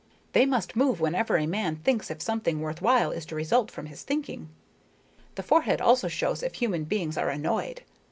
[0.33, 3.85] They must move whenever a man thinks if something worth while is to result from
[3.85, 4.49] his thinking.
[5.35, 7.83] The forehead also shows if human beings are annoyed.